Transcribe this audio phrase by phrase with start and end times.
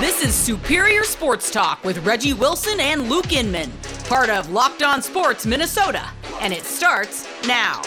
[0.00, 3.72] This is Superior Sports Talk with Reggie Wilson and Luke Inman,
[4.04, 6.08] part of Locked On Sports Minnesota,
[6.40, 7.82] and it starts now.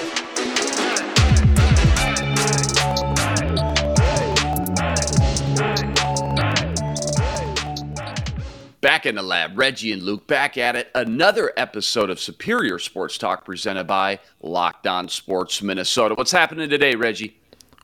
[8.82, 10.92] Back in the lab, Reggie and Luke back at it.
[10.94, 16.16] Another episode of Superior Sports Talk presented by Locked On Sports Minnesota.
[16.16, 17.38] What's happening today, Reggie?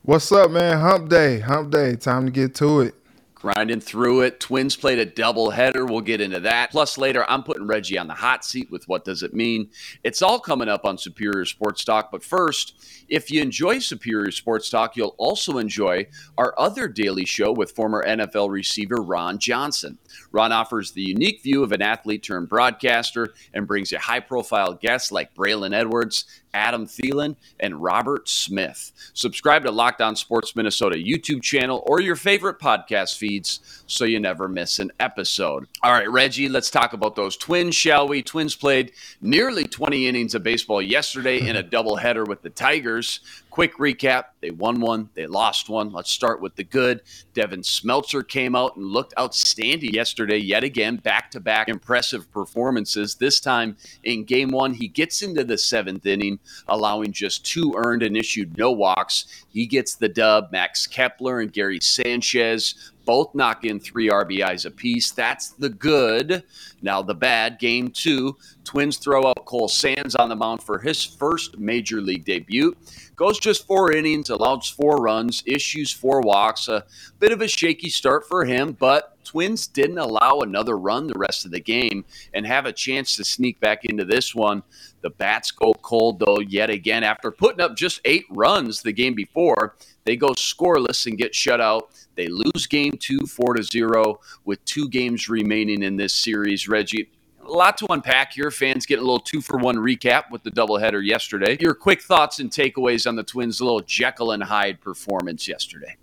[0.04, 0.82] What's up, man?
[0.82, 1.96] Hump day, hump day.
[1.96, 2.94] Time to get to it
[3.40, 4.40] grinding through it.
[4.40, 5.88] Twins played a doubleheader.
[5.88, 6.72] We'll get into that.
[6.72, 9.70] Plus, later, I'm putting Reggie on the hot seat with what does it mean.
[10.04, 12.12] It's all coming up on Superior Sports Talk.
[12.12, 16.08] But first, if you enjoy Superior Sports Talk, you'll also enjoy
[16.38, 20.00] our other daily show with former NFL receiver Ron Johnson.
[20.32, 24.74] Ron offers the unique view of an athlete turned broadcaster and brings you high profile
[24.74, 26.26] guests like Braylon Edwards
[26.58, 28.92] Adam Thielen, and Robert Smith.
[29.14, 34.20] Subscribe to Locked On Sports Minnesota YouTube channel or your favorite podcast feeds so you
[34.20, 35.68] never miss an episode.
[35.84, 38.24] All right, Reggie, let's talk about those Twins, shall we?
[38.24, 43.20] Twins played nearly 20 innings of baseball yesterday in a doubleheader with the Tigers.
[43.58, 45.92] Quick recap they won one, they lost one.
[45.92, 47.02] Let's start with the good.
[47.34, 53.16] Devin Smeltzer came out and looked outstanding yesterday, yet again, back to back impressive performances.
[53.16, 58.04] This time in game one, he gets into the seventh inning, allowing just two earned
[58.04, 59.26] and issued no walks.
[59.50, 60.52] He gets the dub.
[60.52, 65.12] Max Kepler and Gary Sanchez both knock in three RBIs apiece.
[65.12, 66.44] That's the good.
[66.82, 71.04] Now, the bad, game two, Twins throw out Cole Sands on the mound for his
[71.04, 72.76] first major league debut.
[73.16, 76.68] Goes just four innings, allows four runs, issues four walks.
[76.68, 76.84] A
[77.20, 81.46] bit of a shaky start for him, but Twins didn't allow another run the rest
[81.46, 84.64] of the game and have a chance to sneak back into this one.
[85.02, 87.04] The bats go cold, though, yet again.
[87.04, 91.60] After putting up just eight runs the game before, they go scoreless and get shut
[91.60, 91.90] out.
[92.18, 96.68] They lose game two, four to zero, with two games remaining in this series.
[96.68, 97.10] Reggie,
[97.46, 98.52] a lot to unpack here.
[98.52, 101.58] Fans getting a little two for one recap with the doubleheader yesterday.
[101.62, 105.96] Your quick thoughts and takeaways on the Twins' little Jekyll and Hyde performance yesterday.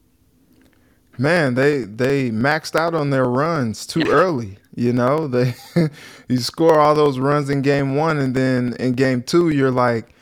[1.19, 4.59] Man, they they maxed out on their runs too early.
[4.75, 5.55] You know, they
[6.29, 10.14] you score all those runs in game one, and then in game two, you're like,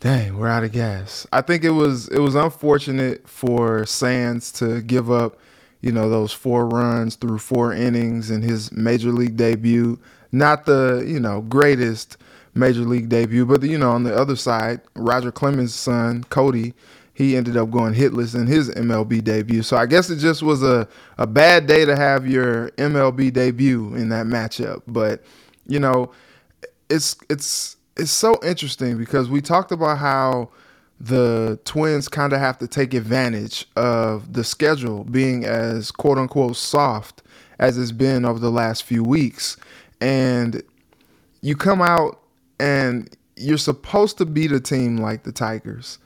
[0.00, 1.26] Dang, we're out of gas.
[1.32, 5.38] I think it was it was unfortunate for Sands to give up,
[5.80, 9.98] you know, those four runs through four innings in his major league debut.
[10.30, 12.16] Not the, you know, greatest
[12.54, 16.74] major league debut, but you know, on the other side, Roger Clemens' son, Cody,
[17.12, 19.64] he ended up going hitless in his MLB debut.
[19.64, 20.86] So I guess it just was a,
[21.18, 24.82] a bad day to have your MLB debut in that matchup.
[24.86, 25.24] But,
[25.66, 26.12] you know,
[26.88, 30.50] it's it's it's so interesting because we talked about how
[31.00, 36.56] the Twins kind of have to take advantage of the schedule being as quote unquote
[36.56, 37.22] soft
[37.58, 39.56] as it's been over the last few weeks.
[40.00, 40.62] And
[41.40, 42.20] you come out
[42.58, 45.98] and you're supposed to beat a team like the Tigers.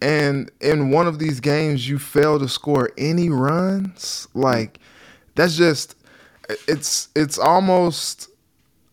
[0.00, 4.28] And in one of these games, you fail to score any runs.
[4.34, 4.78] Like,
[5.34, 5.96] that's just,
[6.68, 8.28] it's, it's almost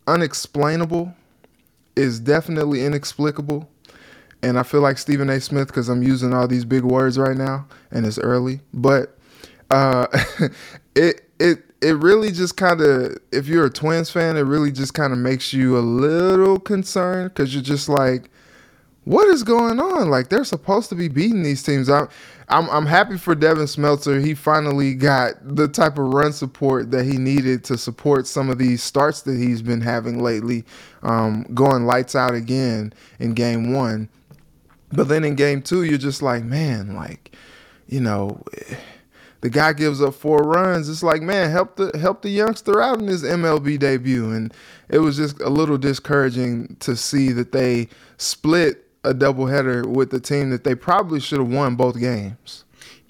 [0.06, 1.14] unexplainable
[1.96, 3.68] is definitely inexplicable.
[4.42, 5.40] And I feel like Stephen A.
[5.40, 8.60] Smith because I'm using all these big words right now and it's early.
[8.74, 9.16] But
[9.70, 10.06] uh,
[10.94, 14.94] it it it really just kind of if you're a Twins fan, it really just
[14.94, 18.30] kind of makes you a little concerned because you're just like,
[19.04, 20.10] what is going on?
[20.10, 21.90] Like they're supposed to be beating these teams.
[21.90, 22.08] I'm
[22.48, 24.24] I'm I'm happy for Devin Smeltzer.
[24.24, 28.58] He finally got the type of run support that he needed to support some of
[28.58, 30.64] these starts that he's been having lately.
[31.02, 34.08] Um, going lights out again in game one,
[34.92, 37.34] but then in game two, you're just like, man, like,
[37.88, 38.42] you know.
[39.40, 40.88] The guy gives up four runs.
[40.88, 44.54] It's like, man, help the help the youngster out in his MLB debut, and
[44.88, 47.88] it was just a little discouraging to see that they
[48.18, 52.64] split a doubleheader with the team that they probably should have won both games.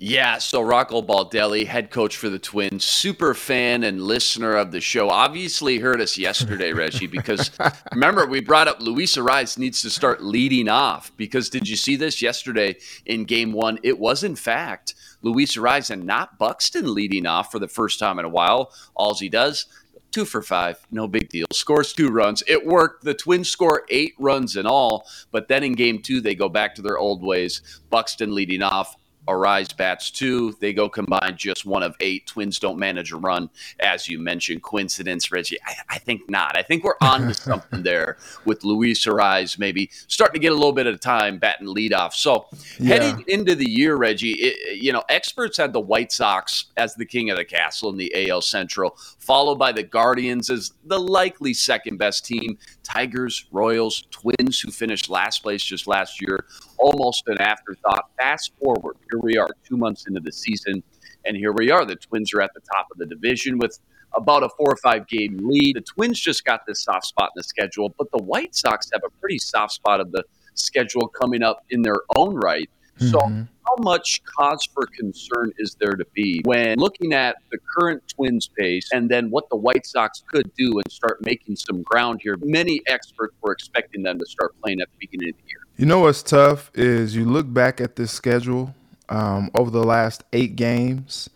[0.04, 4.80] Yeah, so Rocco Baldelli, head coach for the Twins, super fan and listener of the
[4.80, 7.52] show, obviously heard us yesterday, Reggie, because
[7.92, 11.16] remember we brought up Luis Arraez needs to start leading off.
[11.16, 13.78] Because did you see this yesterday in Game One?
[13.84, 18.18] It was in fact Luis Arraez and not Buxton leading off for the first time
[18.18, 18.72] in a while.
[18.96, 19.66] All he does
[20.12, 21.46] two for five, no big deal.
[21.52, 22.42] Scores two runs.
[22.46, 23.04] It worked.
[23.04, 26.74] The Twins score eight runs in all, but then in game two, they go back
[26.76, 27.62] to their old ways.
[27.90, 28.96] Buxton leading off.
[29.28, 30.56] Arraez bats two.
[30.60, 32.26] They go combined just one of eight.
[32.26, 34.62] Twins don't manage a run, as you mentioned.
[34.62, 35.58] Coincidence, Reggie?
[35.64, 36.56] I, I think not.
[36.56, 40.56] I think we're on to something there with Luis Arraez maybe starting to get a
[40.56, 42.12] little bit of time batting leadoff.
[42.14, 42.46] So
[42.78, 42.94] yeah.
[42.94, 47.06] heading into the year, Reggie, it, you know, experts had the White Sox as the
[47.06, 51.54] king of the castle in the AL Central, followed by the Guardians as the likely
[51.54, 52.58] second best team.
[52.82, 56.44] Tigers, Royals, Twins, who finished last place just last year,
[56.78, 58.10] almost an afterthought.
[58.18, 60.82] Fast forward, here we are, two months into the season,
[61.24, 61.84] and here we are.
[61.84, 63.78] The Twins are at the top of the division with
[64.14, 65.76] about a four or five game lead.
[65.76, 69.02] The Twins just got this soft spot in the schedule, but the White Sox have
[69.06, 70.24] a pretty soft spot of the
[70.54, 72.68] schedule coming up in their own right.
[72.98, 73.42] So, mm-hmm.
[73.66, 78.48] how much cause for concern is there to be when looking at the current Twins
[78.48, 82.36] pace and then what the White Sox could do and start making some ground here?
[82.42, 85.60] Many experts were expecting them to start playing at the beginning of the year.
[85.76, 88.74] You know what's tough is you look back at this schedule
[89.08, 91.30] um, over the last eight games,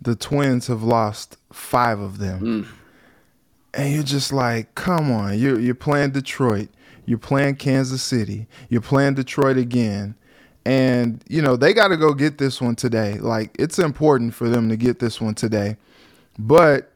[0.00, 2.40] the Twins have lost five of them.
[2.40, 2.66] Mm.
[3.74, 6.68] And you're just like, come on, you're, you're playing Detroit,
[7.04, 10.14] you're playing Kansas City, you're playing Detroit again
[10.66, 13.14] and, you know, they got to go get this one today.
[13.14, 15.76] Like, it's important for them to get this one today.
[16.40, 16.92] But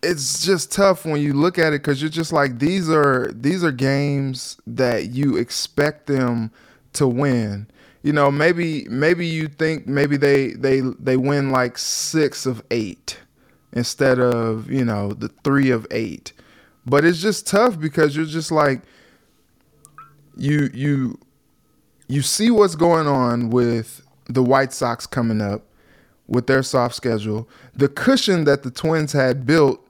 [0.00, 3.64] it's just tough when you look at it because you're just like these are these
[3.64, 6.52] are games that you expect them
[6.92, 7.66] to win
[8.02, 13.18] you know maybe maybe you think maybe they they they win like six of eight
[13.72, 16.32] instead of you know the three of eight
[16.86, 18.82] but it's just tough because you're just like
[20.36, 21.18] you you
[22.08, 25.62] you see what's going on with the White Sox coming up
[26.26, 27.48] with their soft schedule.
[27.74, 29.86] The cushion that the Twins had built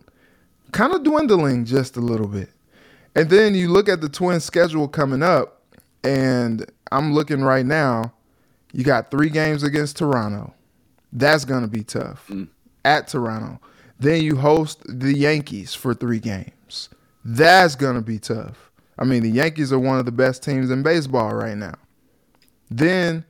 [0.72, 2.50] kind of dwindling just a little bit.
[3.14, 5.62] And then you look at the Twins schedule coming up,
[6.04, 8.12] and I'm looking right now,
[8.72, 10.54] you got three games against Toronto.
[11.12, 12.48] That's going to be tough mm.
[12.84, 13.60] at Toronto.
[13.98, 16.90] Then you host the Yankees for three games.
[17.24, 18.70] That's going to be tough.
[18.98, 21.74] I mean, the Yankees are one of the best teams in baseball right now.
[22.70, 23.24] Then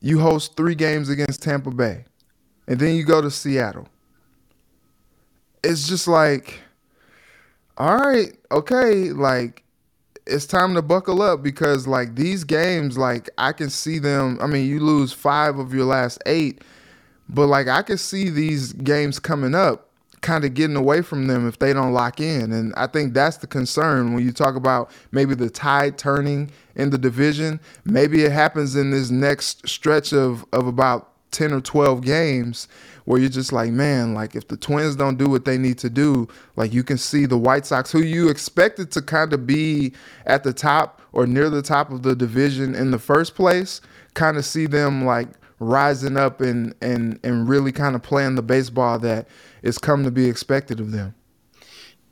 [0.00, 2.04] you host three games against Tampa Bay.
[2.66, 3.88] And then you go to Seattle.
[5.62, 6.60] It's just like,
[7.76, 9.64] all right, okay, like
[10.26, 14.38] it's time to buckle up because like these games, like I can see them.
[14.40, 16.62] I mean, you lose five of your last eight,
[17.28, 19.83] but like I can see these games coming up
[20.24, 22.50] kind of getting away from them if they don't lock in.
[22.50, 26.88] And I think that's the concern when you talk about maybe the tide turning in
[26.88, 27.60] the division.
[27.84, 32.68] Maybe it happens in this next stretch of, of about 10 or 12 games
[33.04, 35.90] where you're just like, man, like if the Twins don't do what they need to
[35.90, 36.26] do,
[36.56, 39.92] like you can see the White Sox, who you expected to kind of be
[40.24, 43.82] at the top or near the top of the division in the first place,
[44.14, 45.28] kind of see them like
[45.58, 49.28] rising up and and and really kind of playing the baseball that
[49.62, 51.14] is come to be expected of them.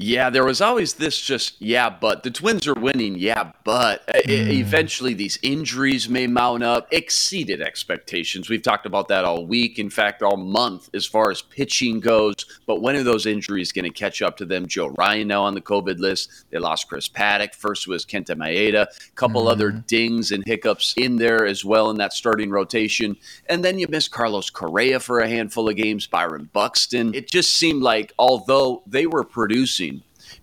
[0.03, 4.29] Yeah, there was always this just, yeah, but the Twins are winning, yeah, but mm.
[4.29, 8.51] eventually these injuries may mount up, exceeded expectations.
[8.51, 12.35] We've talked about that all week, in fact, all month as far as pitching goes.
[12.67, 14.67] But when are those injuries going to catch up to them?
[14.67, 16.47] Joe Ryan now on the COVID list.
[16.51, 17.55] They lost Chris Paddack.
[17.55, 19.53] First was Kenta Maeda, a couple mm.
[19.53, 23.17] other dings and hiccups in there as well in that starting rotation.
[23.49, 27.15] And then you miss Carlos Correa for a handful of games, Byron Buxton.
[27.15, 29.92] It just seemed like, although they were producing,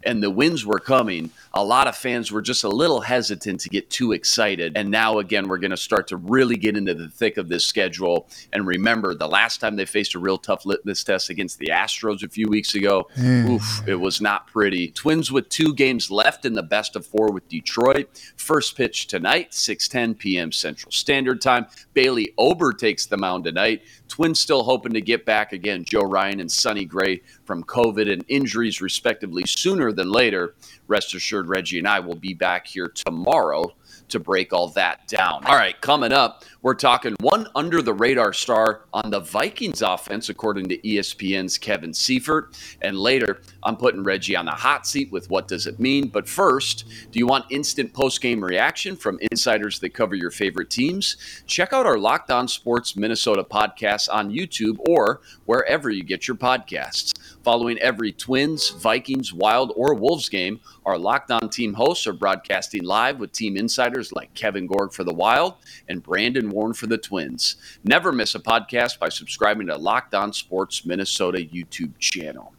[0.04, 3.70] and the winds were coming, a lot of fans were just a little hesitant to
[3.70, 4.74] get too excited.
[4.76, 7.66] And now, again, we're going to start to really get into the thick of this
[7.66, 8.28] schedule.
[8.54, 12.24] And remember, the last time they faced a real tough litmus test against the Astros
[12.24, 13.50] a few weeks ago, mm.
[13.50, 14.92] oof, it was not pretty.
[14.92, 18.10] Twins with two games left in the best of four with Detroit.
[18.38, 20.52] First pitch tonight, 6:10 p.m.
[20.52, 21.66] Central Standard Time.
[21.94, 23.82] Bailey Ober takes the mound tonight.
[24.08, 25.84] Twins still hoping to get back again.
[25.84, 30.56] Joe Ryan and Sonny Gray from COVID and injuries, respectively, sooner than later.
[30.90, 33.74] Rest assured, Reggie and I will be back here tomorrow
[34.10, 35.46] to break all that down.
[35.46, 40.30] All right, coming up, we're talking one under the radar star on the Vikings offense,
[40.30, 42.58] according to ESPN's Kevin Seifert.
[42.82, 46.08] And later, I'm putting Reggie on the hot seat with what does it mean.
[46.08, 50.70] But first, do you want instant post game reaction from insiders that cover your favorite
[50.70, 51.18] teams?
[51.46, 56.38] Check out our Locked On Sports Minnesota podcast on YouTube or wherever you get your
[56.38, 57.14] podcasts.
[57.44, 62.84] Following every Twins, Vikings, Wild, or Wolves game, our Locked On team hosts are broadcasting
[62.84, 65.56] live with team insiders like Kevin Gorg for the Wild
[65.88, 67.56] and Brandon Warne for the Twins.
[67.86, 72.54] Never miss a podcast by subscribing to Locked On Sports Minnesota YouTube channel.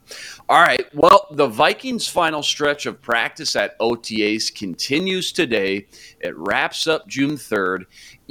[0.49, 0.87] All right.
[0.95, 5.87] Well, the Vikings' final stretch of practice at OTAs continues today.
[6.21, 7.85] It wraps up June 3rd.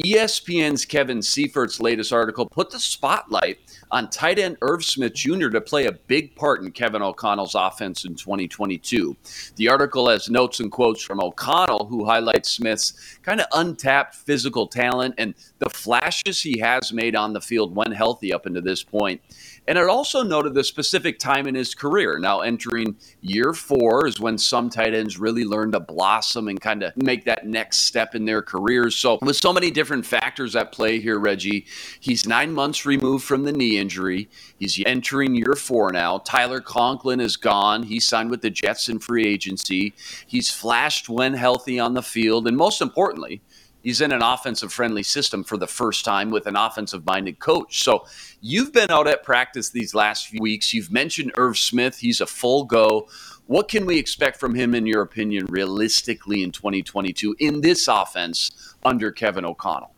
[0.04, 3.60] ESPN's Kevin Seifert's latest article put the spotlight
[3.92, 5.50] on tight end Irv Smith Jr.
[5.50, 9.16] to play a big part in Kevin O'Connell's offense in 2022.
[9.56, 14.68] The article has notes and quotes from O'Connell, who highlights Smith's kind of untapped physical
[14.68, 18.84] talent and the flashes he has made on the field when healthy up until this
[18.84, 19.22] point.
[19.68, 22.18] And it also noted the specific time in his career.
[22.20, 26.84] Now, entering year four is when some tight ends really learn to blossom and kind
[26.84, 28.96] of make that next step in their careers.
[28.96, 31.66] So, with so many different factors at play here, Reggie,
[32.00, 34.30] he's nine months removed from the knee injury.
[34.58, 36.20] He's entering year four now.
[36.20, 37.84] Tyler Conklin is gone.
[37.84, 39.94] He signed with the Jets in free agency.
[40.26, 42.48] He's flashed when healthy on the field.
[42.48, 43.42] And most importantly,
[43.82, 47.84] He's in an offensive friendly system for the first time with an offensive minded coach.
[47.84, 48.06] So
[48.42, 50.74] you've been out at practice these last few weeks.
[50.74, 51.98] You've mentioned Irv Smith.
[51.98, 53.08] He's a full go.
[53.48, 58.76] What can we expect from him, in your opinion, realistically in 2022 in this offense
[58.84, 59.94] under Kevin O'Connell?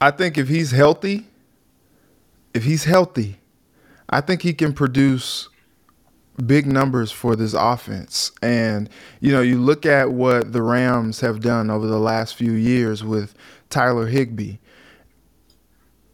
[0.00, 1.26] I think if he's healthy,
[2.54, 3.38] if he's healthy,
[4.08, 5.48] I think he can produce
[6.46, 8.32] big numbers for this offense.
[8.42, 8.88] And,
[9.20, 13.04] you know, you look at what the Rams have done over the last few years
[13.04, 13.34] with
[13.70, 14.58] Tyler Higbee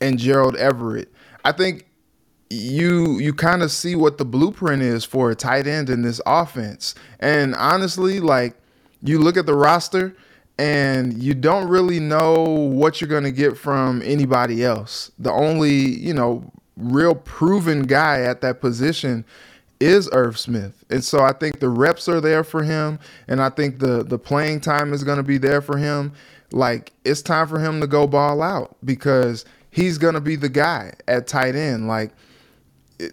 [0.01, 1.13] and Gerald Everett.
[1.45, 1.87] I think
[2.51, 6.21] you you kind of see what the blueprint is for a tight end in this
[6.27, 6.95] offense.
[7.21, 8.55] And honestly, like
[9.03, 10.17] you look at the roster
[10.59, 15.13] and you don't really know what you're going to get from anybody else.
[15.19, 19.25] The only, you know, real proven guy at that position
[19.80, 20.85] is Irv Smith.
[20.90, 24.18] And so I think the reps are there for him and I think the the
[24.18, 26.12] playing time is going to be there for him.
[26.50, 30.49] Like it's time for him to go ball out because he's going to be the
[30.49, 31.88] guy at tight end.
[31.88, 32.12] Like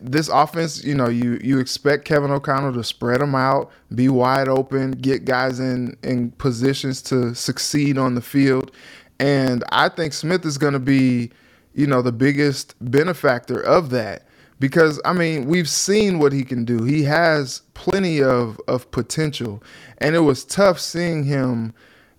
[0.01, 4.47] this offense, you know, you you expect Kevin O'Connell to spread them out, be wide
[4.47, 8.71] open, get guys in in positions to succeed on the field.
[9.19, 11.31] And I think Smith is going to be,
[11.73, 14.27] you know, the biggest benefactor of that
[14.59, 16.83] because I mean we've seen what he can do.
[16.83, 19.61] He has plenty of of potential,
[19.99, 21.73] and it was tough seeing him,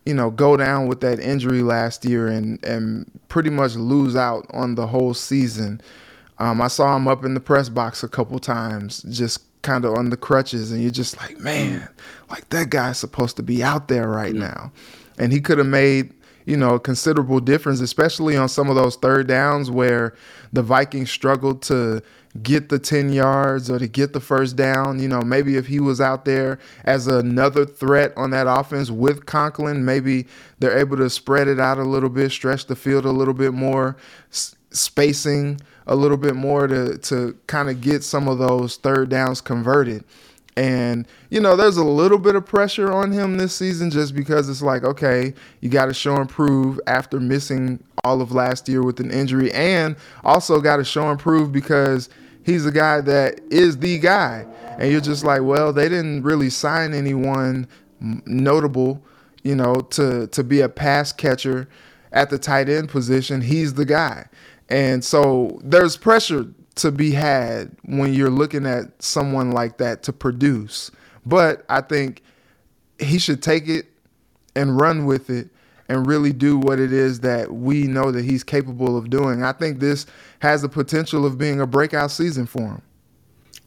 [0.05, 4.47] you know, go down with that injury last year and and pretty much lose out
[4.50, 5.81] on the whole season.
[6.38, 9.95] Um, I saw him up in the press box a couple times, just kind of
[9.95, 11.88] on the crutches, and you're just like, man,
[12.28, 14.49] like that guy's supposed to be out there right yeah.
[14.49, 14.73] now,
[15.19, 16.12] and he could have made
[16.47, 20.14] you know, considerable difference, especially on some of those third downs where
[20.52, 22.00] the Vikings struggled to
[22.43, 24.99] get the 10 yards or to get the first down.
[24.99, 29.26] You know, maybe if he was out there as another threat on that offense with
[29.26, 30.26] Conklin, maybe
[30.59, 33.55] they're able to spread it out a little bit, stretch the field a little bit
[33.55, 33.97] more,
[34.31, 39.09] s- spacing a little bit more to to kind of get some of those third
[39.09, 40.05] downs converted.
[40.57, 44.49] And, you know, there's a little bit of pressure on him this season just because
[44.49, 48.83] it's like, okay, you got to show and prove after missing all of last year
[48.83, 52.09] with an injury, and also got to show and prove because
[52.46, 54.46] he's the guy that is the guy.
[54.78, 57.66] And you're just like, well, they didn't really sign anyone
[58.00, 59.02] notable,
[59.42, 61.68] you know, to to be a pass catcher
[62.12, 63.40] at the tight end position.
[63.40, 64.26] He's the guy.
[64.68, 70.12] And so there's pressure to be had when you're looking at someone like that to
[70.12, 70.90] produce.
[71.24, 72.22] But I think
[72.98, 73.86] he should take it
[74.54, 75.48] and run with it
[75.88, 79.43] and really do what it is that we know that he's capable of doing.
[79.43, 80.07] I think this
[80.40, 82.83] has the potential of being a breakout season for him.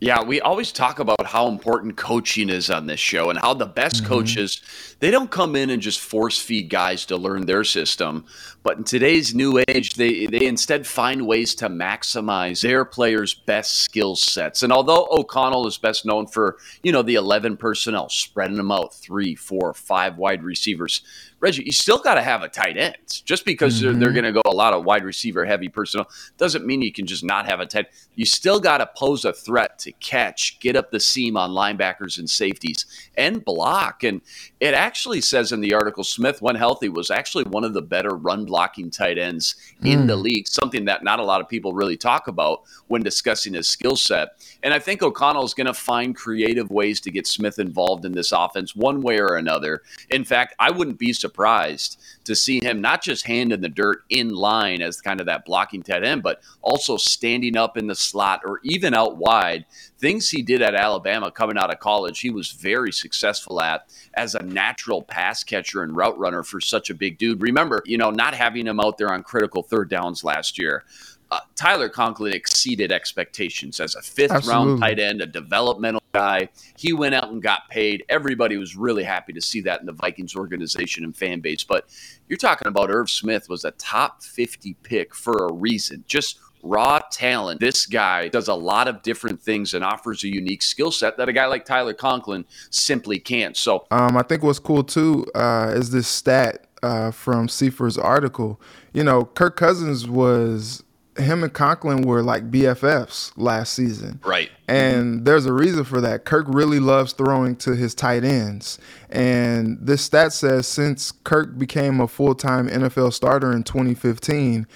[0.02, 3.66] Yeah, we always talk about how important coaching is on this show and how the
[3.66, 4.06] best mm-hmm.
[4.06, 4.62] coaches,
[5.00, 8.26] they don't come in and just force feed guys to learn their system.
[8.62, 13.80] But in today's new age, they, they instead find ways to maximize their players' best
[13.80, 14.64] skill sets.
[14.64, 18.94] And although O'Connell is best known for, you know, the 11 personnel, spreading them out,
[18.94, 21.02] three, four, five wide receivers,
[21.42, 22.98] Reggie, you still got to have a tight end.
[23.24, 23.86] Just because mm-hmm.
[23.86, 24.16] they're, they're mm-hmm.
[24.16, 27.24] going to go a lot of wide receiver heavy personnel doesn't mean you can just
[27.24, 27.86] not have a tight.
[27.86, 27.88] End.
[28.16, 32.20] You still got to pose a threat to catch, get up the seam on linebackers
[32.20, 32.86] and safeties,
[33.16, 34.04] and block.
[34.04, 34.22] And
[34.60, 38.16] it actually says in the article, Smith, when healthy, was actually one of the better
[38.16, 39.94] run blocking tight ends mm.
[39.94, 40.24] in the mm.
[40.24, 40.48] league.
[40.48, 44.30] Something that not a lot of people really talk about when discussing his skill set.
[44.64, 48.12] And I think O'Connell is going to find creative ways to get Smith involved in
[48.12, 49.84] this offense, one way or another.
[50.10, 54.04] In fact, I wouldn't be surprised to see him not just hand in the dirt
[54.10, 57.96] in line as kind of that blocking tight end, but also standing up in the
[57.96, 59.66] slot or even out wide.
[60.00, 64.36] Things he did at Alabama coming out of college, he was very successful at as
[64.36, 67.42] a natural pass catcher and route runner for such a big dude.
[67.42, 70.86] Remember, you know, not having him out there on critical third downs last year
[71.32, 74.72] uh, Tyler Conklin exceeded expectations as a fifth Absolutely.
[74.72, 76.50] round tight end, a developmental guy.
[76.76, 78.04] He went out and got paid.
[78.10, 81.64] Everybody was really happy to see that in the Vikings organization and fan base.
[81.64, 81.88] But
[82.28, 86.04] you're talking about Irv Smith was a top 50 pick for a reason.
[86.08, 87.60] Just raw talent.
[87.60, 91.30] This guy does a lot of different things and offers a unique skill set that
[91.30, 93.56] a guy like Tyler Conklin simply can't.
[93.56, 98.60] So Um, I think what's cool too uh, is this stat uh, from Seifert's article.
[98.94, 100.84] You know, Kirk Cousins was
[101.20, 104.20] him and Conklin were like BFFs last season.
[104.24, 104.50] Right.
[104.68, 106.26] And there's a reason for that.
[106.26, 108.80] Kirk really loves throwing to his tight ends.
[109.10, 114.68] And this stat says since Kirk became a full time NFL starter in 2015,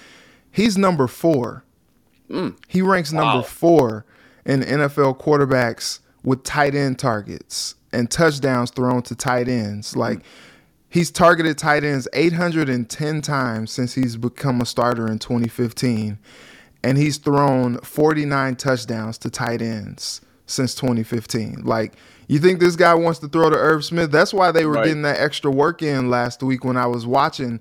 [0.50, 1.64] he's number four.
[2.68, 3.42] He ranks number Wow.
[3.42, 4.04] four
[4.46, 9.94] in NFL quarterbacks with tight end targets and touchdowns thrown to tight ends.
[9.96, 10.20] Like
[10.88, 16.18] he's targeted tight ends 810 times since he's become a starter in 2015
[16.82, 21.62] and he's thrown 49 touchdowns to tight ends since 2015.
[21.64, 21.94] Like
[22.26, 24.10] you think this guy wants to throw to Irv Smith?
[24.10, 24.86] That's why they were Right.
[24.86, 27.60] getting that extra work in last week when I was watching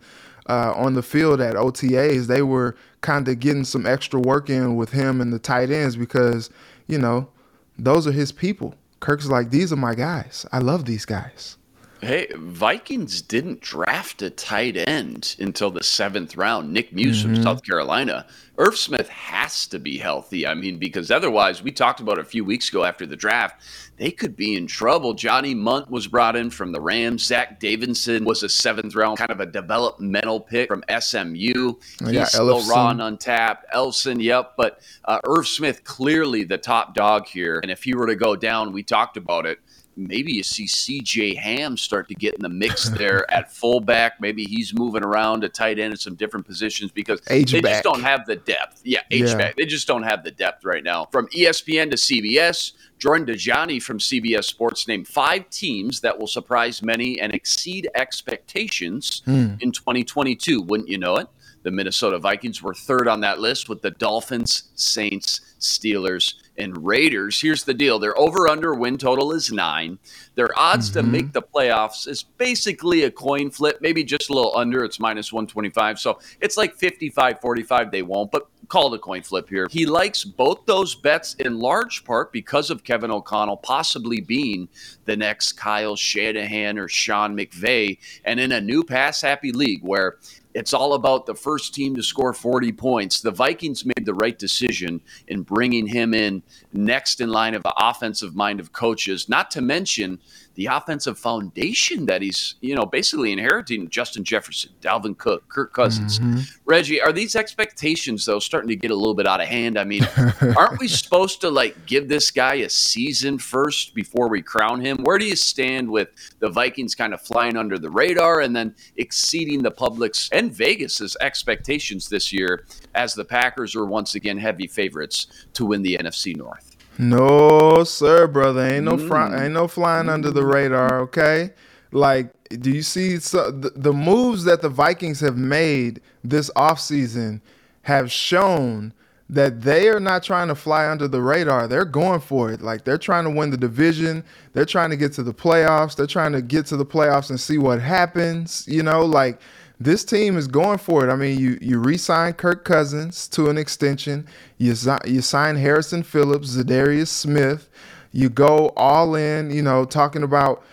[0.50, 2.27] uh, on the field at OTAs.
[2.27, 5.95] They were kind of getting some extra work in with him and the tight ends
[5.95, 6.50] because,
[6.88, 7.29] you know,
[7.77, 8.74] those are his people.
[9.00, 10.45] Kirk's like, these are my guys.
[10.51, 11.57] I love these guys.
[12.03, 16.74] Hey, Vikings didn't draft a tight end until the seventh round.
[16.74, 18.25] Nick Muse from South Carolina.
[18.57, 20.45] Irv Smith has to be healthy.
[20.45, 23.63] I mean, because otherwise, we talked about a few weeks ago after the draft,
[23.98, 25.13] they could be in trouble.
[25.13, 27.24] Johnny Mundt was brought in from the Rams.
[27.24, 31.74] Zach Davidson was a seventh round, kind of a developmental pick from SMU.
[32.00, 32.69] He's Yeah, still Ellefson.
[32.69, 33.65] raw and untapped.
[33.72, 34.53] Elson, yep.
[34.57, 37.60] But uh, Irv Smith, clearly the top dog here.
[37.63, 39.60] And if he were to go down, we talked about it
[39.95, 44.19] maybe you see CJ Ham start to get in the mix there at fullback.
[44.19, 47.83] Maybe he's moving around to tight end in some different positions because H they just
[47.83, 48.81] don't have the depth.
[48.83, 49.38] Yeah, H Yeah.
[49.38, 49.55] back.
[49.55, 51.07] They just don't have the depth right now.
[51.12, 56.81] From ESPN to CBS, Jordan Dejani from CBS Sports named five teams that will surprise
[56.81, 59.55] many and exceed expectations Hmm.
[59.59, 60.62] in 2022.
[60.62, 61.27] Wouldn't you know it?
[61.63, 67.41] The Minnesota Vikings were third on that list with the Dolphins, Saints, Steelers, and Raiders.
[67.41, 70.00] Here's the deal their over under win total is nine.
[70.36, 71.31] Their odds to make mm-hmm.
[71.31, 74.83] the playoffs is basically a coin flip, maybe just a little under.
[74.83, 76.00] It's minus 125.
[76.00, 77.91] So it's like 55 45.
[77.91, 79.67] They won't, but call it a coin flip here.
[79.69, 84.67] He likes both those bets in large part because of Kevin O'Connell possibly being
[85.06, 87.97] the next Kyle Shanahan or Sean McVay.
[88.25, 90.17] And in a new pass happy league where
[90.54, 93.22] it's all about the first team to score 40 points.
[93.22, 97.74] The Vikings made the right decision in bringing him in next in line of the
[97.78, 100.20] offensive mind of coaches, not to mention
[100.56, 106.20] the offensive foundation that he's, you know, basically inheriting Justin Jefferson, Dalvin Cook, Kirk Cousins.
[106.20, 106.42] Mm-hmm.
[106.66, 109.80] Reggie, are these expectations, though, starting to get a little bit out of hand?
[109.80, 110.08] I mean,
[110.56, 115.04] aren't we supposed to, like, give this guy a season first before we crown him?
[115.04, 118.76] Where do you stand with the Vikings kind of flying under the radar and then
[118.98, 124.68] exceeding the public's and Vegas's expectations this year as the Packers are once again heavy
[124.68, 126.72] favorites to win the NFC North?
[126.97, 128.62] No, sir, brother.
[128.62, 129.41] Ain't no fry, Mm.
[129.45, 130.99] ain't no flying under the radar.
[131.01, 131.51] Okay,
[131.91, 132.29] like,
[132.60, 137.41] do you see so, the, the moves that the Vikings have made this offseason
[137.84, 138.93] have shown
[139.29, 141.67] that they are not trying to fly under the radar.
[141.67, 142.62] They're going for it.
[142.62, 144.23] Like they're trying to win the division.
[144.53, 145.95] They're trying to get to the playoffs.
[145.95, 148.65] They're trying to get to the playoffs and see what happens.
[148.67, 149.39] You know, like
[149.84, 151.12] this team is going for it.
[151.12, 154.28] I mean, you you re-sign Kirk Cousins to an extension.
[154.58, 157.69] You you sign Harrison Phillips, Za'Darius Smith.
[158.12, 159.52] You go all in.
[159.52, 160.63] You know, talking about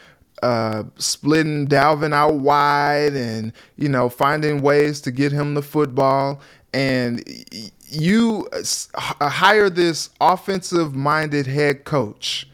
[0.42, 6.40] uh, splitting Dalvin out wide and you know finding ways to get him the football.
[6.73, 7.25] And
[7.88, 8.49] you
[8.94, 12.46] hire this offensive-minded head coach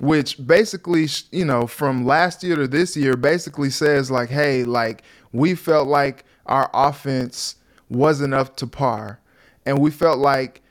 [0.00, 5.02] which basically you know from last year to this year basically says like hey like
[5.32, 7.56] we felt like our offense
[7.88, 9.20] wasn't up to par.
[9.66, 10.62] And we felt like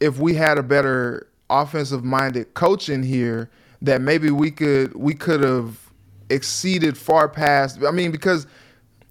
[0.00, 3.50] if we had a better offensive minded coach in here
[3.82, 5.78] that maybe we could we could have
[6.28, 8.46] exceeded far past i mean because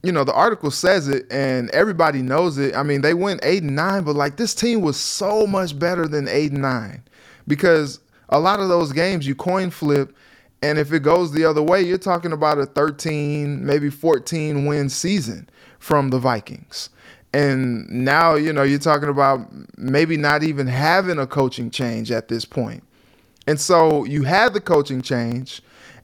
[0.03, 2.75] you know the article says it and everybody knows it.
[2.75, 6.07] I mean they went 8 and 9 but like this team was so much better
[6.07, 7.03] than 8 and 9
[7.47, 10.15] because a lot of those games you coin flip
[10.61, 14.89] and if it goes the other way you're talking about a 13 maybe 14 win
[14.89, 16.89] season from the vikings
[17.33, 22.27] and now you know you're talking about maybe not even having a coaching change at
[22.27, 22.83] this point
[23.47, 25.61] and so you had the coaching change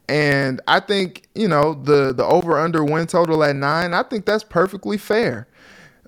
[0.07, 4.25] and I think, you know, the the over under win total at 9, I think
[4.25, 5.47] that's perfectly fair.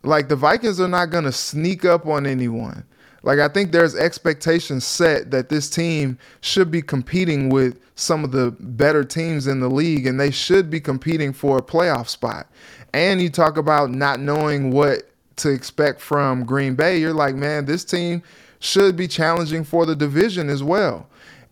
[0.03, 2.83] Like the Vikings are not going to sneak up on anyone.
[3.23, 8.31] Like I think there's expectations set that this team should be competing with some of
[8.31, 12.47] the better teams in the league and they should be competing for a playoff spot.
[12.93, 16.99] And you talk about not knowing what to expect from Green Bay.
[16.99, 18.21] You're like, man, this team
[18.59, 21.07] should be challenging for the division as well.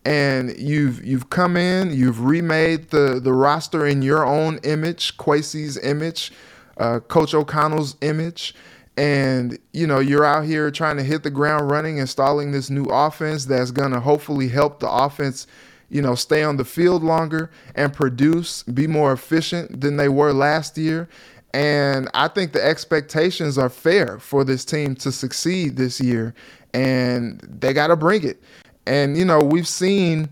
[0.06, 5.78] And you've you've come in, you've remade the the roster in your own image, Kwesi's
[5.78, 6.32] image,
[6.78, 8.54] uh, Coach O'Connell's image,
[8.98, 12.86] and you know you're out here trying to hit the ground running, installing this new
[12.86, 15.48] offense that's gonna hopefully help the offense,
[15.90, 20.34] you know, stay on the field longer and produce, be more efficient than they were
[20.34, 21.10] last year.
[21.54, 26.34] And I think the expectations are fair for this team to succeed this year
[26.74, 28.44] and they got to bring it.
[28.86, 30.30] And you know, we've seen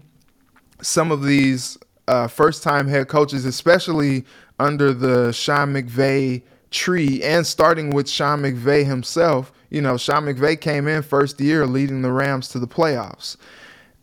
[0.81, 4.25] some of these uh, first-time head coaches, especially
[4.59, 6.43] under the Sean McVay
[6.73, 9.53] tree, and starting with Sean McVay himself.
[9.69, 13.37] You know, Sean McVay came in first year leading the Rams to the playoffs.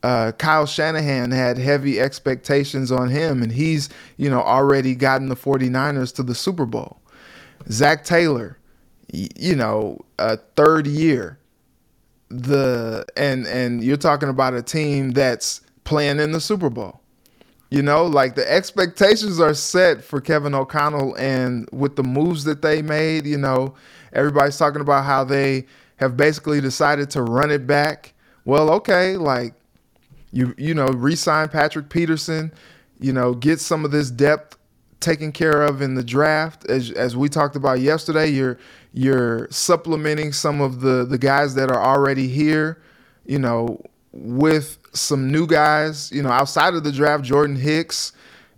[0.02, 5.36] Uh, Kyle Shanahan had heavy expectations on him, and he's, you know, already gotten the
[5.36, 7.00] 49ers to the Super Bowl.
[7.70, 8.56] Zac Taylor,
[9.12, 11.38] you know, a third year
[12.30, 16.99] the and and you're talking about a team that's playing in the Super Bowl.
[17.70, 22.62] You know, like the expectations are set for Kevin O'Connell and with the moves that
[22.62, 23.74] they made, you know,
[24.12, 28.12] everybody's talking about how they have basically decided to run it back.
[28.44, 29.54] Well, okay, like
[30.32, 32.52] you you know, re-sign Patrick Peterson,
[32.98, 34.56] you know, get some of this depth
[34.98, 38.58] taken care of in the draft as as we talked about yesterday, you're
[38.92, 42.82] you're supplementing some of the the guys that are already here,
[43.26, 43.80] you know,
[44.12, 48.12] with some new guys, you know, outside of the draft, Jordan Hicks,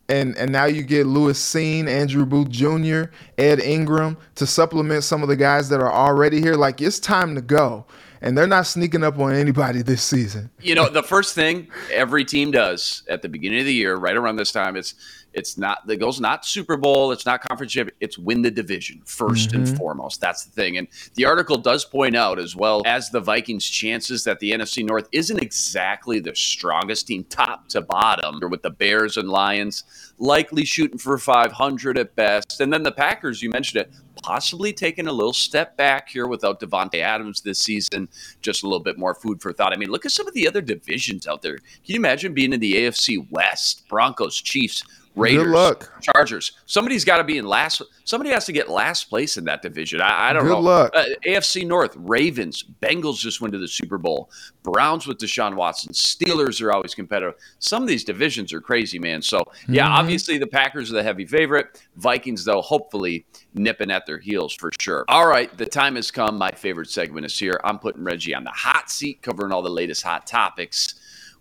[0.08, 3.04] and and now you get Lewis Cine, Andrew Booth Jr.,
[3.38, 6.54] Ed Ingram to supplement some of the guys that are already here.
[6.54, 7.86] Like it's time to go.
[8.22, 10.48] And they're not sneaking up on anybody this season.
[10.60, 14.16] You know, the first thing every team does at the beginning of the year, right
[14.16, 14.94] around this time, it's
[15.34, 19.00] it's not the goal's not Super Bowl, it's not conference champion, it's win the division
[19.06, 19.56] 1st mm-hmm.
[19.56, 20.20] and foremost.
[20.20, 20.76] That's the thing.
[20.76, 24.84] And the article does point out as well as the Vikings' chances that the NFC
[24.86, 29.84] North isn't exactly the strongest team top to bottom, with the Bears and Lions
[30.18, 32.60] likely shooting for 500 at best.
[32.60, 36.60] And then the Packers, you mentioned it, possibly taking a little step back here without
[36.60, 38.08] Davante Adams this season.
[38.40, 39.72] Just a little bit more food for thought.
[39.72, 41.56] I mean, look at some of the other divisions out there.
[41.56, 43.88] Can you imagine being in the AFC West?
[43.88, 45.92] Broncos, Chiefs, Raiders, Good luck.
[46.00, 46.52] Chargers.
[46.64, 47.82] Somebody's got to be in last.
[48.04, 50.00] Somebody has to get last place in that division.
[50.00, 50.60] I, I don't Good know.
[50.60, 50.92] luck.
[50.94, 54.30] Uh, AFC North, Ravens, Bengals just went to the Super Bowl.
[54.62, 55.92] Browns with Deshaun Watson.
[55.92, 57.34] Steelers are always competitive.
[57.58, 59.20] Some of these divisions are crazy, man.
[59.20, 59.92] So yeah, mm-hmm.
[59.92, 61.82] obviously the Packers are the heavy favorite.
[61.96, 65.04] Vikings, though, hopefully nipping at their heels for sure.
[65.08, 66.38] All right, the time has come.
[66.38, 67.60] My favorite segment is here.
[67.64, 70.91] I'm putting Reggie on the hot seat, covering all the latest hot topics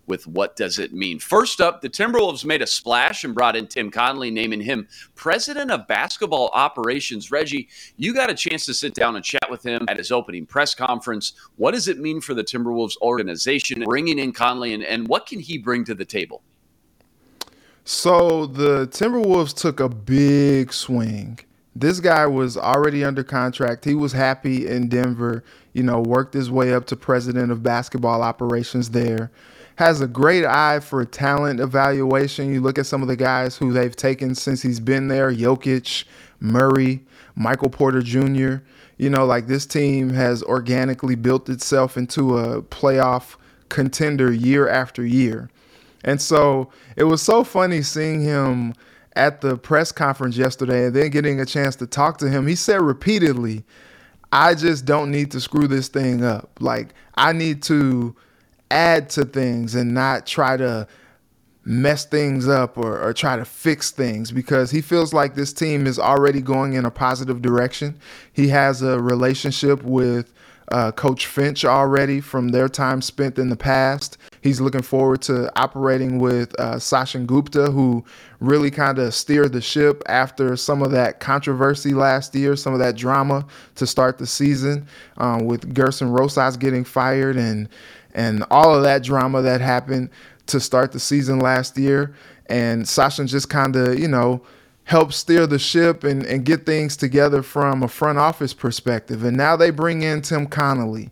[0.06, 1.18] with what does it mean.
[1.18, 5.70] First up, the Timberwolves made a splash and brought in Tim Connelly, naming him president
[5.70, 7.30] of basketball operations.
[7.30, 10.46] Reggie, you got a chance to sit down and chat with him at his opening
[10.46, 11.34] press conference.
[11.56, 15.40] What does it mean for the Timberwolves organization bringing in Connelly, and, and what can
[15.40, 16.42] he bring to the table?
[17.84, 21.40] So the Timberwolves took a big swing.
[21.74, 23.84] This guy was already under contract.
[23.84, 28.22] He was happy in Denver, you know, worked his way up to president of basketball
[28.22, 29.30] operations there
[29.82, 32.54] has a great eye for talent evaluation.
[32.54, 36.04] You look at some of the guys who they've taken since he's been there Jokic,
[36.38, 38.58] Murray, Michael Porter Jr.
[38.96, 43.34] You know, like this team has organically built itself into a playoff
[43.70, 45.50] contender year after year.
[46.04, 48.74] And so it was so funny seeing him
[49.16, 52.46] at the press conference yesterday and then getting a chance to talk to him.
[52.46, 53.64] He said repeatedly,
[54.30, 56.50] I just don't need to screw this thing up.
[56.60, 58.14] Like, I need to
[58.72, 60.88] add to things and not try to
[61.64, 65.86] mess things up or, or try to fix things because he feels like this team
[65.86, 67.96] is already going in a positive direction.
[68.32, 70.32] He has a relationship with
[70.72, 74.16] uh, Coach Finch already from their time spent in the past.
[74.40, 78.04] He's looking forward to operating with uh, Sachin Gupta, who
[78.40, 82.78] really kind of steered the ship after some of that controversy last year, some of
[82.78, 84.86] that drama to start the season,
[85.18, 87.68] um, with Gerson Rosas getting fired and
[88.14, 90.10] and all of that drama that happened
[90.46, 92.14] to start the season last year.
[92.46, 94.42] And Sachin just kind of, you know,
[94.84, 99.24] helped steer the ship and, and get things together from a front office perspective.
[99.24, 101.10] And now they bring in Tim Connelly,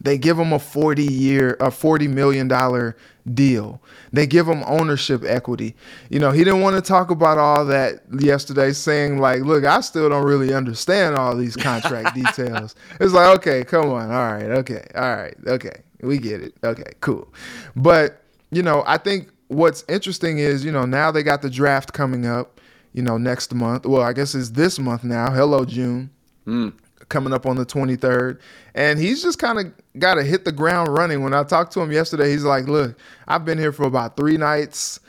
[0.00, 2.96] They give him a 40 year, a 40 million dollar
[3.34, 3.82] deal.
[4.12, 5.74] They give him ownership equity.
[6.10, 9.80] You know, he didn't want to talk about all that yesterday, saying like, "Look, I
[9.80, 14.50] still don't really understand all these contract details." It's like, okay, come on, all right,
[14.60, 17.32] okay, all right, okay, we get it, okay, cool.
[17.74, 21.92] But you know, I think what's interesting is, you know, now they got the draft
[21.92, 22.60] coming up.
[22.92, 23.84] You know, next month.
[23.84, 25.30] Well, I guess it's this month now.
[25.30, 26.08] Hello, June.
[26.46, 26.72] Mm
[27.08, 28.38] coming up on the 23rd.
[28.74, 31.22] And he's just kind of got to hit the ground running.
[31.22, 34.36] When I talked to him yesterday, he's like, Look, I've been here for about three
[34.36, 35.00] nights.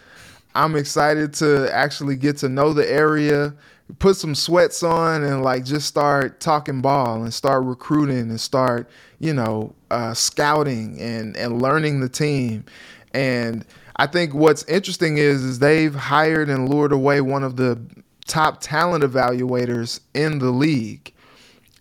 [0.56, 3.54] I'm excited to actually get to know the area,
[4.00, 8.90] put some sweats on, and like just start talking ball and start recruiting and start,
[9.20, 12.66] you know, uh, scouting and, and learning the team.
[13.14, 17.80] And I think what's interesting is, is they've hired and lured away one of the
[18.28, 21.14] top talent evaluators in the league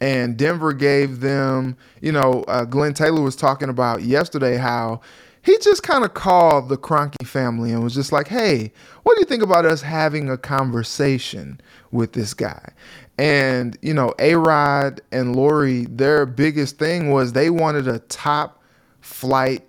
[0.01, 5.01] and Denver gave them, you know, uh, Glenn Taylor was talking about yesterday how
[5.47, 8.73] he just kind of called the Kroenke family and was just like, hey,
[9.05, 11.61] what do you think about us having a conversation
[11.93, 12.73] with this guy?
[13.17, 18.61] And, you know, A Rod and Lori, their biggest thing was they wanted a top
[19.01, 19.65] flight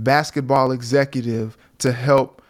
[0.00, 2.42] basketball executive to help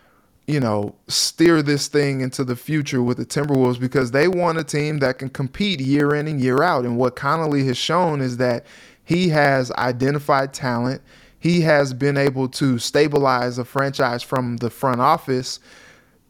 [0.47, 4.65] you know, steer this thing into the future with the Timberwolves because they want a
[4.65, 6.85] team that can compete year in and year out.
[6.85, 8.67] And what Connelly has shown is that
[9.05, 11.03] he has identified talent.
[11.41, 15.59] He has been able to stabilize a franchise from the front office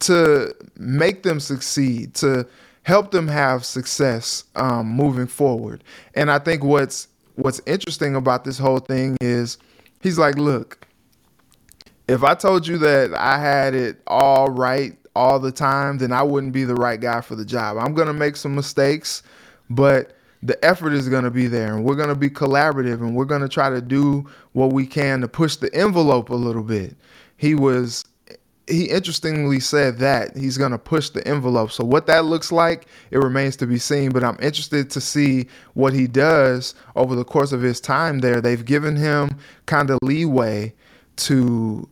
[0.01, 2.47] to make them succeed, to
[2.83, 5.85] help them have success um, moving forward.
[6.15, 9.59] And I think what's what's interesting about this whole thing is
[10.01, 10.87] he's like, look,
[12.09, 16.23] if I told you that I had it all right all the time, then I
[16.23, 17.77] wouldn't be the right guy for the job.
[17.79, 19.23] I'm to make some mistakes,
[19.69, 23.15] but the effort is going to be there and we're going to be collaborative and
[23.15, 26.63] we're going to try to do what we can to push the envelope a little
[26.63, 26.97] bit.
[27.37, 28.05] He was
[28.71, 31.73] he interestingly said that he's going to push the envelope.
[31.73, 35.49] So what that looks like, it remains to be seen, but I'm interested to see
[35.75, 38.41] what he does over the course of his time there.
[38.41, 40.73] They've given him kind of leeway
[41.17, 41.89] to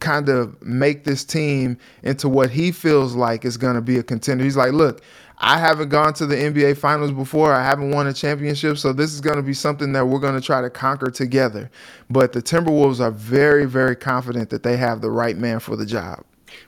[0.00, 4.02] kind of make this team into what he feels like is going to be a
[4.02, 4.42] contender.
[4.44, 5.02] He's like, look,
[5.44, 7.52] I haven't gone to the NBA finals before.
[7.52, 8.78] I haven't won a championship.
[8.78, 11.68] So this is going to be something that we're going to try to conquer together.
[12.08, 15.84] But the Timberwolves are very, very confident that they have the right man for the
[15.84, 16.24] job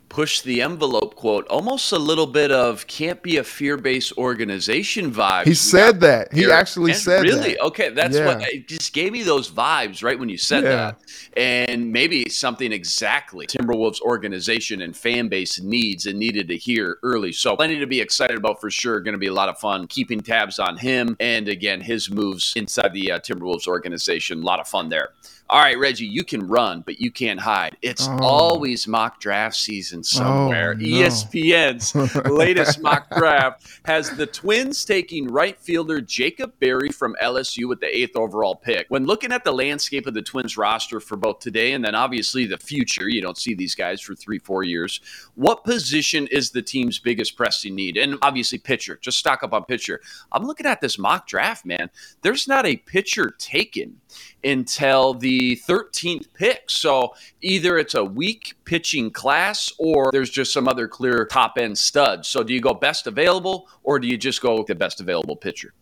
[0.09, 5.13] push the envelope quote, almost a little bit of can't be a fear based organization
[5.13, 5.45] vibe.
[5.45, 6.33] He said that.
[6.33, 7.55] He actually and said really?
[7.55, 7.61] that.
[7.61, 8.27] Okay, that's yeah.
[8.27, 10.71] what it just gave me those vibes right when you said yeah.
[10.71, 11.01] that.
[11.37, 17.33] And maybe something exactly Timberwolves organization and fan base needs and needed to hear early.
[17.33, 19.01] So plenty to be excited about for sure.
[19.01, 22.53] Going to be a lot of fun keeping tabs on him and again his moves
[22.57, 24.43] inside the uh, Timberwolves organization.
[24.43, 25.11] A lot of fun there
[25.51, 27.77] all right, Reggie, you can run, but you can't hide.
[27.83, 28.19] It's oh.
[28.23, 30.73] always mock draft season somewhere.
[30.73, 30.87] Oh, no.
[30.87, 31.95] ESPN's
[32.31, 37.97] latest mock draft has the Twins taking right fielder Jacob Berry from LSU with the
[37.97, 38.87] eighth overall pick.
[38.89, 42.47] When looking at the landscape of the Twins roster for both today and then obviously
[42.47, 45.01] the future, you don't see these guys for three, four years.
[45.35, 47.97] What position is the team's biggest pressing need?
[47.97, 48.99] And obviously, pitcher.
[49.01, 50.01] Just stock up on pitcher.
[50.33, 51.91] I'm looking at this mock draft, man.
[52.23, 54.01] There's not a pitcher taken
[54.43, 56.65] until the 13th pick.
[56.69, 61.79] So either it's a weak pitching class or there's just some other clear top end
[61.79, 62.29] studs.
[62.29, 65.37] So do you go best available or do you just go with the best available
[65.37, 65.73] pitcher?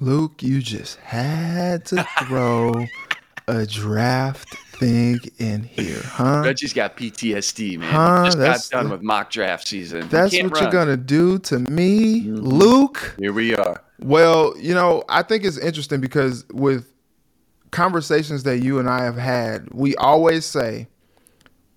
[0.00, 2.86] Luke, you just had to throw
[3.48, 6.42] a draft thing in here, huh?
[6.44, 7.92] Reggie's got PTSD, man.
[7.92, 8.24] Huh?
[8.26, 10.08] Just that's got done the, with mock draft season.
[10.08, 10.62] That's what run.
[10.62, 12.36] you're gonna do to me, mm-hmm.
[12.36, 13.16] Luke.
[13.18, 13.82] Here we are.
[14.00, 16.92] Well, you know, I think it's interesting because with
[17.70, 20.88] conversations that you and I have had, we always say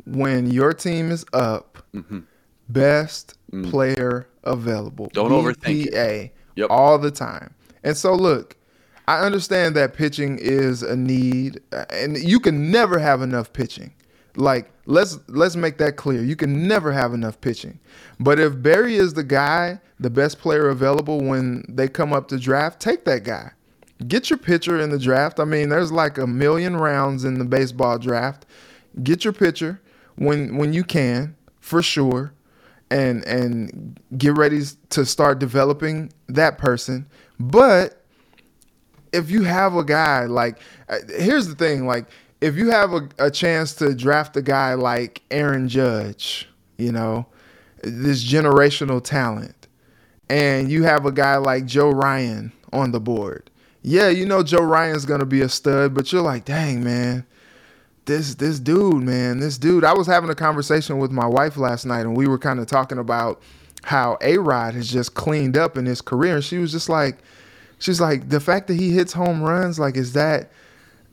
[0.06, 2.20] when your team is up, mm-hmm.
[2.70, 3.70] best mm.
[3.70, 5.10] player available.
[5.14, 6.36] Don't BPA, overthink it.
[6.56, 6.68] Yep.
[6.70, 7.54] all the time.
[7.84, 8.58] And so look,
[9.08, 13.94] I understand that pitching is a need and you can never have enough pitching.
[14.36, 16.22] Like let's let's make that clear.
[16.22, 17.80] You can never have enough pitching.
[18.20, 22.40] But if Berry is the guy, the best player available when they come up to
[22.40, 23.52] draft, take that guy
[24.08, 25.40] get your pitcher in the draft.
[25.40, 28.46] I mean, there's like a million rounds in the baseball draft.
[29.04, 29.82] Get your pitcher
[30.16, 32.34] when when you can, for sure,
[32.90, 37.08] and and get ready to start developing that person.
[37.40, 38.04] But
[39.14, 40.58] if you have a guy like,
[40.90, 42.06] uh, here's the thing, like
[42.40, 47.26] if you have a, a chance to draft a guy like Aaron Judge, you know,
[47.84, 49.68] this generational talent,
[50.30, 53.51] and you have a guy like Joe Ryan on the board
[53.84, 57.26] yeah, you know Joe Ryan's gonna be a stud, but you're like, dang man,
[58.06, 59.84] this this dude, man, this dude.
[59.84, 62.68] I was having a conversation with my wife last night, and we were kind of
[62.68, 63.42] talking about
[63.84, 67.20] how A Rod has just cleaned up in his career, and she was just like,
[67.80, 70.52] she's like, the fact that he hits home runs, like, is that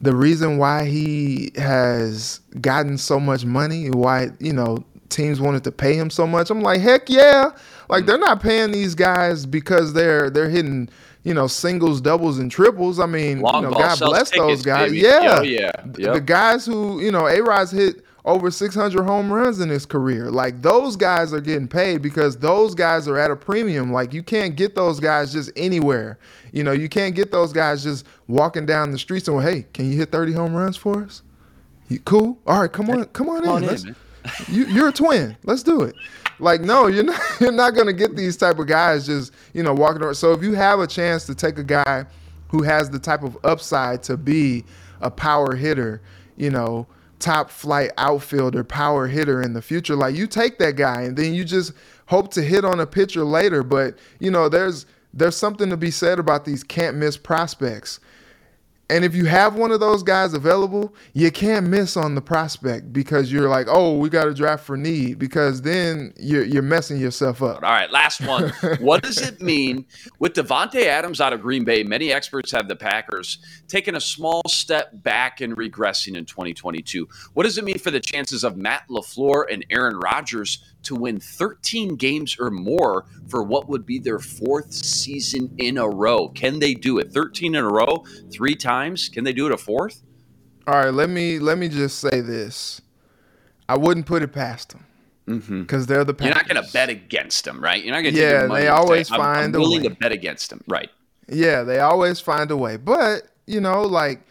[0.01, 3.89] the reason why he has gotten so much money?
[3.91, 6.51] Why you know teams wanted to pay him so much?
[6.51, 7.51] I'm like, heck yeah!
[7.89, 10.89] Like they're not paying these guys because they're they're hitting
[11.29, 12.99] you know, singles, doubles, and triples.
[12.99, 14.91] I mean, Long you know, God bless those guys.
[14.91, 15.01] baby.
[15.05, 15.71] Yeah, Oh, yeah.
[15.85, 16.15] The- Yep.
[16.15, 20.31] The guys who, you know, A Rod's hit over 600 home runs in his career.
[20.31, 23.91] Like those guys are getting paid because those guys are at a premium.
[23.93, 26.19] Like you can't get those guys just anywhere.
[26.53, 29.91] You know, you can't get those guys just walking down the streets and hey, can
[29.91, 31.23] you hit 30 home runs for us?
[31.89, 32.39] You cool?
[32.47, 33.71] All right, come on, come on Come in.
[33.71, 33.97] in,
[34.49, 35.35] you, you're a twin.
[35.45, 35.95] Let's do it.
[36.41, 37.21] Like, no, you're not.
[37.41, 40.15] You're not gonna get these type of guys just you know walking around.
[40.15, 42.05] So if you have a chance to take a guy
[42.49, 44.65] who has the type of upside to be
[45.01, 46.01] a power hitter,
[46.37, 46.87] you know,
[47.19, 51.35] top flight outfielder, power hitter in the future, like you take that guy and then
[51.35, 51.73] you just
[52.07, 53.63] hope to hit on a pitcher later.
[53.63, 58.01] But you know, there's there's something to be said about these can't miss prospects.
[58.91, 62.91] And if you have one of those guys available, you can't miss on the prospect
[62.91, 66.99] because you're like, oh, we got to draft for need because then you're you're messing
[66.99, 67.57] yourself up.
[67.57, 68.49] All right, last one.
[68.81, 69.85] what does it mean
[70.19, 71.83] with Davante Adams out of Green Bay?
[71.83, 77.07] Many experts have the Packers taking a small step back and regressing in 2022.
[77.35, 81.21] What does it mean for the chances of Matt LaFleur and Aaron Rodgers to win
[81.21, 86.29] 13 games or more for what would be their fourth season in a row?
[86.29, 87.13] Can they do it?
[87.13, 89.09] 13 in a row, three times?
[89.09, 90.03] Can they do it a fourth?
[90.67, 92.81] All right, let me let me just say this:
[93.69, 94.85] I wouldn't put it past them
[95.27, 95.63] Mm-hmm.
[95.63, 96.27] because they're the Packers.
[96.35, 97.83] You're not going to bet against them, right?
[97.85, 99.89] You're not going to Yeah, money they and say, always I'm- I'm a willing way.
[99.89, 100.89] to bet against them, right?
[101.29, 102.79] Yeah, they always find a way.
[102.79, 104.23] But, you know, like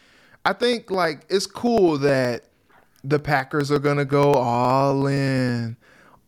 [0.46, 2.46] I think like it's cool that
[3.04, 5.78] the Packers are going to go all in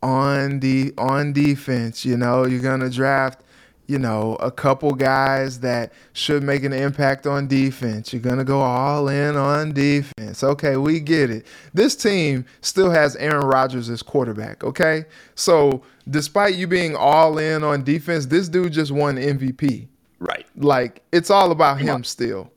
[0.02, 3.44] on the on defense, you know, you're going to draft
[3.90, 8.14] you know, a couple guys that should make an impact on defense.
[8.14, 10.44] You're going to go all in on defense.
[10.44, 11.48] Okay, we get it.
[11.74, 15.06] This team still has Aaron Rodgers as quarterback, okay?
[15.34, 19.88] So, despite you being all in on defense, this dude just won MVP.
[20.20, 20.46] Right.
[20.56, 22.52] Like it's all about him still.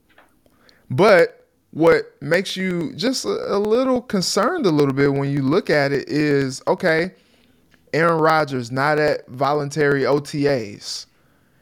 [0.90, 5.92] But what makes you just a little concerned a little bit when you look at
[5.92, 7.12] it is okay,
[7.92, 11.07] Aaron Rodgers not at voluntary OTAs.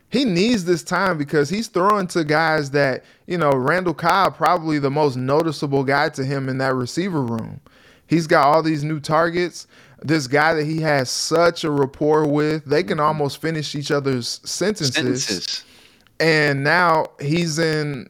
[0.08, 4.78] He needs this time because he's throwing to guys that, you know, Randall Cobb, probably
[4.80, 7.60] the most noticeable guy to him in that receiver room.
[8.08, 9.68] He's got all these new targets.
[10.02, 14.40] This guy that he has such a rapport with, they can almost finish each other's
[14.44, 15.64] sentences Sentences.
[16.18, 18.08] and now he's in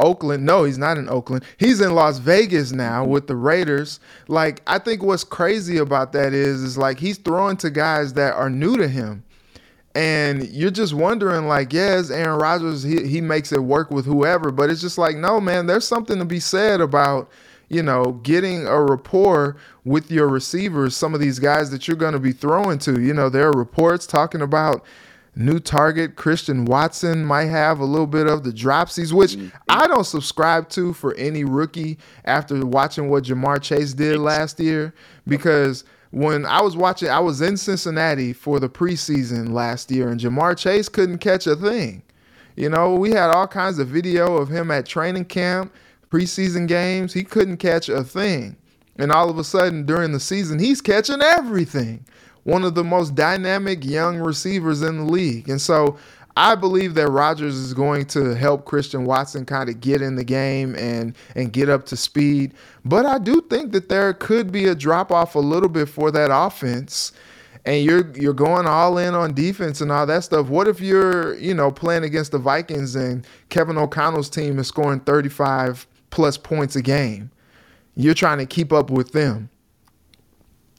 [0.00, 0.44] Oakland.
[0.44, 1.44] No, he's not in Oakland.
[1.56, 4.00] He's in Las Vegas now with the Raiders.
[4.28, 8.34] Like I think what's crazy about that is is like he's throwing to guys that
[8.34, 9.24] are new to him.
[9.96, 14.50] And you're just wondering, like, yes, Aaron Rodgers, he, he makes it work with whoever,
[14.50, 17.30] but it's just like, no, man, there's something to be said about,
[17.68, 22.12] you know, getting a rapport with your receivers, some of these guys that you're going
[22.12, 23.00] to be throwing to.
[23.00, 24.84] You know, there are reports talking about
[25.36, 29.36] new target Christian Watson might have a little bit of the dropsies, which
[29.68, 34.94] I don't subscribe to for any rookie after watching what Ja'Marr Chase did last year.
[35.26, 40.20] Because when I was watching, I was in Cincinnati for the preseason last year, and
[40.20, 42.02] Ja'Marr Chase couldn't catch a thing.
[42.56, 45.74] You know, we had all kinds of video of him at training camp,
[46.10, 47.12] preseason games.
[47.12, 48.56] He couldn't catch a thing.
[48.96, 52.06] And all of a sudden, during the season, he's catching everything.
[52.44, 55.48] One of the most dynamic young receivers in the league.
[55.48, 55.98] And so
[56.36, 60.24] I believe that Rodgers is going to help Christian Watson kind of get in the
[60.24, 62.54] game and and get up to speed.
[62.84, 66.10] But I do think that there could be a drop off a little bit for
[66.10, 67.12] that offense
[67.64, 70.48] and you're you're going all in on defense and all that stuff.
[70.48, 75.00] What if you're, you know, playing against the Vikings and Kevin O'Connell's team is scoring
[75.00, 77.30] 35 plus points a game?
[77.96, 79.48] You're trying to keep up with them.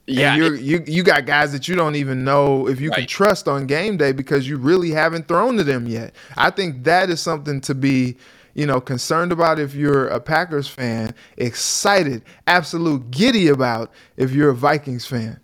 [0.06, 0.34] Yeah.
[0.34, 3.48] And you're, you you got guys that you don't even know if you can trust
[3.48, 6.14] on game day because you really haven't thrown to them yet.
[6.36, 8.16] I think that is something to be,
[8.54, 14.50] you know, concerned about if you're a Packers fan, excited, absolute giddy about if you're
[14.50, 15.40] a Vikings fan.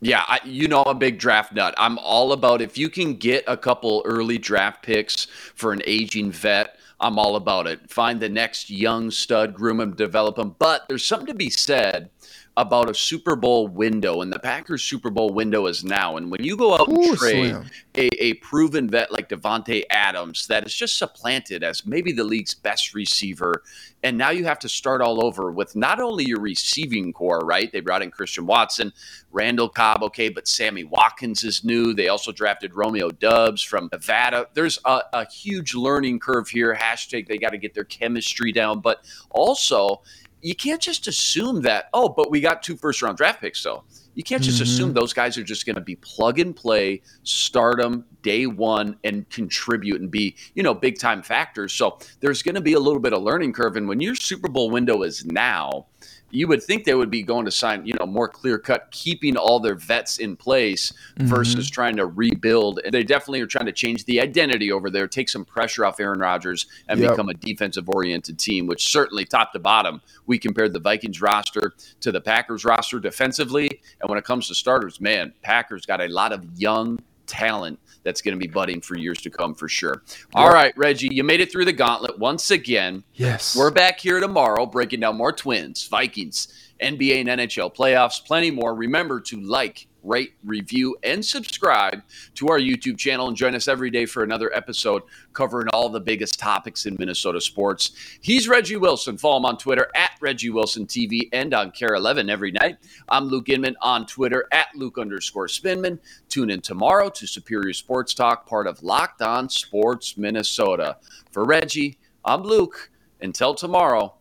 [0.00, 1.74] Yeah, I, you know I'm a big draft nut.
[1.76, 6.30] I'm all about if you can get a couple early draft picks for an aging
[6.30, 7.90] vet, I'm all about it.
[7.90, 10.54] Find the next young stud, groom him, develop him.
[10.58, 12.08] But there's something to be said
[12.56, 16.16] about a Super Bowl window, and the Packers Super Bowl window is now.
[16.16, 17.56] And when you go out and trade
[17.96, 22.54] a, a proven vet like Davante Adams that is just supplanted as maybe the league's
[22.54, 23.62] best receiver,
[24.04, 27.72] and now you have to start all over with not only your receiving corps, right?
[27.72, 28.92] They brought in Christian Watson,
[29.32, 31.92] Randall Cobb, okay, but Sammy Watkins is new.
[31.92, 34.46] They also drafted Romeo Doubs from Nevada.
[34.54, 36.74] There's a, a huge learning curve here.
[36.74, 40.02] Hashtag they got to get their chemistry down, but also
[40.44, 43.82] you can't just assume that, oh, but we got two first round draft picks, though.
[44.14, 44.62] You can't just Mhm.
[44.62, 48.96] assume those guys are just going to be plug and play, start them day one,
[49.02, 51.72] and contribute and be, you know, big time factors.
[51.72, 53.76] So there's going to be a little bit of learning curve.
[53.76, 55.86] And when your Super Bowl window is now,
[56.34, 59.36] you would think they would be going to sign, you know, more clear cut, keeping
[59.36, 61.28] all their vets in place mm-hmm.
[61.28, 62.80] versus trying to rebuild.
[62.84, 66.00] And they definitely are trying to change the identity over there, take some pressure off
[66.00, 67.10] Aaron Rodgers, and Yep.
[67.10, 71.74] become a defensive oriented team, which certainly top to bottom, we compared the Vikings roster
[72.00, 73.68] to the Packers roster defensively.
[74.00, 78.22] And when it comes to starters, man, Packers got a lot of young talent that's
[78.22, 80.02] going to be budding for years to come for sure.
[80.34, 83.02] All right, Reggie, you made it through the gauntlet once again.
[83.14, 83.56] Yes.
[83.56, 86.48] We're back here tomorrow breaking down more Twins, Vikings,
[86.80, 88.74] NBA and NHL playoffs, plenty more.
[88.74, 92.02] Remember to like, rate, review, and subscribe
[92.34, 95.02] to our YouTube channel and join us every day for another episode
[95.32, 97.92] covering all the biggest topics in Minnesota sports.
[98.20, 99.16] He's Reggie Wilson.
[99.18, 102.76] Follow him on Twitter at Reggie Wilson TV and on KARE 11 every night.
[103.08, 105.98] I'm Luke Inman on Twitter at Luke underscore Spinman.
[106.28, 110.98] Tune in tomorrow to Superior Sports Talk, part of Locked On Sports Minnesota.
[111.30, 112.90] For Reggie, I'm Luke.
[113.20, 114.14] Until tomorrow,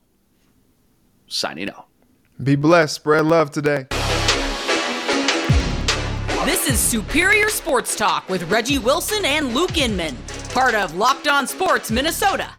[1.27, 1.87] signing out.
[2.41, 2.95] Be blessed.
[2.95, 3.87] Spread love today.
[6.45, 10.17] This is Superior Sports Talk with Reggie Wilson and Luke Inman,
[10.49, 12.53] part of Locked On Sports Minnesota.